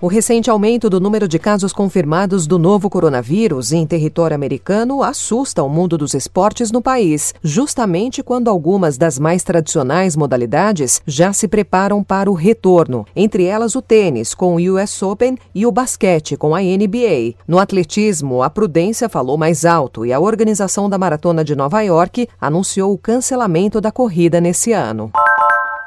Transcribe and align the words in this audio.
O 0.00 0.06
recente 0.06 0.48
aumento 0.48 0.88
do 0.88 1.00
número 1.00 1.26
de 1.26 1.40
casos 1.40 1.72
confirmados 1.72 2.46
do 2.46 2.56
novo 2.56 2.88
coronavírus 2.88 3.72
em 3.72 3.84
território 3.84 4.32
americano 4.32 5.02
assusta 5.02 5.60
o 5.60 5.68
mundo 5.68 5.98
dos 5.98 6.14
esportes 6.14 6.70
no 6.70 6.80
país, 6.80 7.34
justamente 7.42 8.22
quando 8.22 8.48
algumas 8.48 8.96
das 8.96 9.18
mais 9.18 9.42
tradicionais 9.42 10.14
modalidades 10.14 11.02
já 11.04 11.32
se 11.32 11.48
preparam 11.48 12.04
para 12.04 12.30
o 12.30 12.34
retorno, 12.34 13.04
entre 13.16 13.42
elas 13.42 13.74
o 13.74 13.82
tênis 13.82 14.34
com 14.34 14.54
o 14.54 14.74
US 14.74 15.02
Open 15.02 15.36
e 15.52 15.66
o 15.66 15.72
basquete 15.72 16.36
com 16.36 16.54
a 16.54 16.60
NBA. 16.60 17.34
No 17.48 17.58
atletismo, 17.58 18.40
a 18.40 18.48
prudência 18.48 19.08
falou 19.08 19.36
mais 19.36 19.64
alto 19.64 20.06
e 20.06 20.12
a 20.12 20.20
organização 20.20 20.88
da 20.88 20.96
Maratona 20.96 21.42
de 21.42 21.56
Nova 21.56 21.82
York 21.82 22.28
anunciou 22.40 22.92
o 22.92 22.98
cancelamento 22.98 23.80
da 23.80 23.90
corrida 23.90 24.40
nesse 24.40 24.70
ano. 24.72 25.10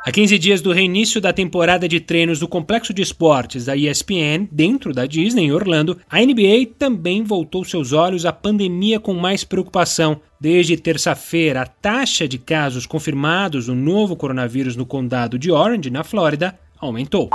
A 0.03 0.11
15 0.11 0.39
dias 0.39 0.61
do 0.61 0.71
reinício 0.71 1.21
da 1.21 1.31
temporada 1.31 1.87
de 1.87 1.99
treinos 1.99 2.39
do 2.39 2.47
complexo 2.47 2.91
de 2.91 3.03
esportes 3.03 3.65
da 3.65 3.75
ESPN, 3.75 4.47
dentro 4.51 4.91
da 4.93 5.05
Disney 5.05 5.43
em 5.43 5.51
Orlando, 5.51 5.95
a 6.09 6.19
NBA 6.19 6.71
também 6.77 7.23
voltou 7.23 7.63
seus 7.63 7.93
olhos 7.93 8.25
à 8.25 8.33
pandemia 8.33 8.99
com 8.99 9.13
mais 9.13 9.43
preocupação. 9.43 10.19
Desde 10.39 10.75
terça-feira, 10.75 11.61
a 11.61 11.67
taxa 11.67 12.27
de 12.27 12.39
casos 12.39 12.87
confirmados 12.87 13.67
do 13.67 13.75
novo 13.75 14.15
coronavírus 14.15 14.75
no 14.75 14.87
condado 14.87 15.37
de 15.37 15.51
Orange, 15.51 15.91
na 15.91 16.03
Flórida, 16.03 16.57
aumentou. 16.79 17.29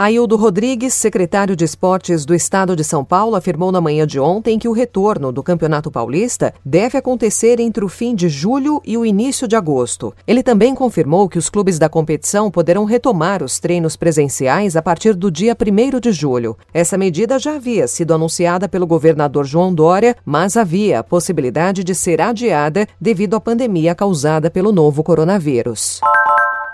Aildo 0.00 0.36
Rodrigues, 0.36 0.94
secretário 0.94 1.56
de 1.56 1.64
Esportes 1.64 2.24
do 2.24 2.32
Estado 2.32 2.76
de 2.76 2.84
São 2.84 3.04
Paulo, 3.04 3.34
afirmou 3.34 3.72
na 3.72 3.80
manhã 3.80 4.06
de 4.06 4.20
ontem 4.20 4.56
que 4.56 4.68
o 4.68 4.72
retorno 4.72 5.32
do 5.32 5.42
Campeonato 5.42 5.90
Paulista 5.90 6.54
deve 6.64 6.96
acontecer 6.96 7.58
entre 7.58 7.84
o 7.84 7.88
fim 7.88 8.14
de 8.14 8.28
julho 8.28 8.80
e 8.86 8.96
o 8.96 9.04
início 9.04 9.48
de 9.48 9.56
agosto. 9.56 10.14
Ele 10.24 10.40
também 10.40 10.72
confirmou 10.72 11.28
que 11.28 11.36
os 11.36 11.50
clubes 11.50 11.80
da 11.80 11.88
competição 11.88 12.48
poderão 12.48 12.84
retomar 12.84 13.42
os 13.42 13.58
treinos 13.58 13.96
presenciais 13.96 14.76
a 14.76 14.82
partir 14.82 15.16
do 15.16 15.32
dia 15.32 15.56
1 15.60 15.98
de 15.98 16.12
julho. 16.12 16.56
Essa 16.72 16.96
medida 16.96 17.36
já 17.36 17.56
havia 17.56 17.88
sido 17.88 18.14
anunciada 18.14 18.68
pelo 18.68 18.86
governador 18.86 19.44
João 19.44 19.74
Dória, 19.74 20.14
mas 20.24 20.56
havia 20.56 21.00
a 21.00 21.02
possibilidade 21.02 21.82
de 21.82 21.92
ser 21.92 22.20
adiada 22.20 22.86
devido 23.00 23.34
à 23.34 23.40
pandemia 23.40 23.96
causada 23.96 24.48
pelo 24.48 24.70
novo 24.70 25.02
coronavírus. 25.02 26.00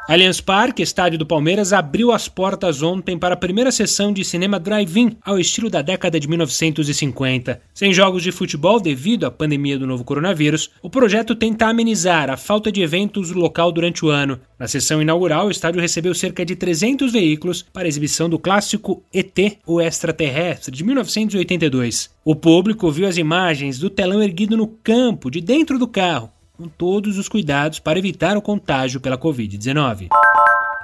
Allianz 0.07 0.39
Parque, 0.39 0.83
estádio 0.83 1.19
do 1.19 1.25
Palmeiras, 1.25 1.73
abriu 1.73 2.13
as 2.13 2.29
portas 2.29 2.83
ontem 2.83 3.19
para 3.19 3.33
a 3.33 3.39
primeira 3.39 3.73
sessão 3.73 4.13
de 4.13 4.23
cinema 4.23 4.61
drive-in, 4.61 5.17
ao 5.25 5.39
estilo 5.39 5.71
da 5.71 5.81
década 5.81 6.21
de 6.21 6.29
1950. 6.29 7.59
Sem 7.73 7.91
jogos 7.91 8.23
de 8.23 8.31
futebol 8.31 8.79
devido 8.79 9.25
à 9.25 9.31
pandemia 9.31 9.79
do 9.79 9.87
novo 9.87 10.05
coronavírus, 10.05 10.71
o 10.83 10.91
projeto 10.91 11.35
tenta 11.35 11.69
amenizar 11.69 12.29
a 12.29 12.37
falta 12.37 12.71
de 12.71 12.83
eventos 12.83 13.31
no 13.31 13.41
local 13.41 13.73
durante 13.73 14.05
o 14.05 14.11
ano. 14.11 14.39
Na 14.59 14.69
sessão 14.69 15.01
inaugural, 15.01 15.47
o 15.47 15.51
estádio 15.51 15.81
recebeu 15.81 16.15
cerca 16.15 16.45
de 16.45 16.55
300 16.55 17.11
veículos 17.11 17.63
para 17.63 17.85
a 17.85 17.89
exibição 17.89 18.29
do 18.29 18.39
clássico 18.39 19.03
ET, 19.11 19.57
o 19.67 19.81
extraterrestre, 19.81 20.71
de 20.71 20.85
1982. 20.85 22.11
O 22.23 22.37
público 22.37 22.91
viu 22.91 23.07
as 23.07 23.17
imagens 23.17 23.79
do 23.79 23.89
telão 23.89 24.23
erguido 24.23 24.55
no 24.55 24.67
campo, 24.67 25.31
de 25.31 25.41
dentro 25.41 25.79
do 25.79 25.89
carro, 25.89 26.31
com 26.57 26.69
todos 26.69 27.19
os 27.19 27.29
cuidados 27.29 27.81
para 27.81 27.99
evitar 27.99 28.37
o 28.37 28.43
contágio 28.43 29.01
pela 29.01 29.19
Covid-19. 29.19 30.09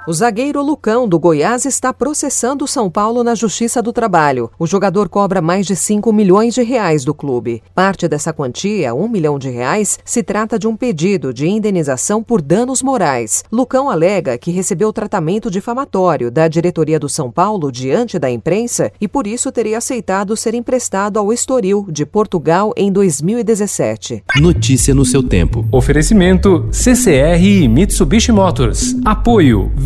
O 0.07 0.13
zagueiro 0.13 0.63
Lucão, 0.63 1.07
do 1.07 1.19
Goiás, 1.19 1.63
está 1.63 1.93
processando 1.93 2.65
o 2.65 2.67
São 2.67 2.89
Paulo 2.89 3.23
na 3.23 3.35
Justiça 3.35 3.83
do 3.83 3.93
Trabalho. 3.93 4.49
O 4.57 4.65
jogador 4.65 5.07
cobra 5.07 5.43
mais 5.43 5.67
de 5.67 5.75
5 5.75 6.11
milhões 6.11 6.55
de 6.55 6.63
reais 6.63 7.05
do 7.05 7.13
clube. 7.13 7.61
Parte 7.75 8.07
dessa 8.07 8.33
quantia, 8.33 8.95
1 8.95 9.07
milhão 9.07 9.37
de 9.37 9.51
reais, 9.51 9.99
se 10.03 10.23
trata 10.23 10.57
de 10.57 10.67
um 10.67 10.75
pedido 10.75 11.31
de 11.31 11.47
indenização 11.47 12.23
por 12.23 12.41
danos 12.41 12.81
morais. 12.81 13.43
Lucão 13.51 13.91
alega 13.91 14.39
que 14.39 14.49
recebeu 14.49 14.91
tratamento 14.91 15.51
difamatório 15.51 16.31
da 16.31 16.47
diretoria 16.47 16.99
do 16.99 17.07
São 17.07 17.29
Paulo 17.29 17.71
diante 17.71 18.17
da 18.17 18.29
imprensa 18.29 18.91
e 18.99 19.07
por 19.07 19.27
isso 19.27 19.51
teria 19.51 19.77
aceitado 19.77 20.35
ser 20.35 20.55
emprestado 20.55 21.19
ao 21.19 21.31
Estoril, 21.31 21.85
de 21.87 22.07
Portugal, 22.07 22.73
em 22.75 22.91
2017. 22.91 24.23
Notícia 24.37 24.95
no 24.95 25.05
seu 25.05 25.21
tempo. 25.21 25.63
Oferecimento 25.71 26.67
CCR 26.71 27.39
e 27.39 27.67
Mitsubishi 27.67 28.31
Motors. 28.31 28.95
Apoio 29.05 29.71